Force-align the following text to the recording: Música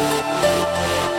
Música 0.00 1.09